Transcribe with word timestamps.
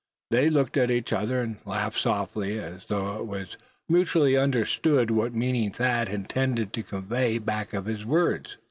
They 0.31 0.49
looked 0.49 0.77
at 0.77 0.89
each 0.89 1.13
other, 1.13 1.41
and 1.41 1.57
laughed 1.63 1.99
softly, 2.01 2.59
as 2.59 2.85
though 2.87 3.17
it 3.19 3.27
was 3.27 3.55
mutually 3.87 4.35
understood 4.35 5.11
what 5.11 5.35
meaning 5.35 5.69
Thad 5.69 6.09
intended 6.09 6.73
to 6.73 6.81
convey 6.81 7.37
back 7.37 7.71
of 7.73 7.85
his 7.85 8.03
words. 8.03 8.57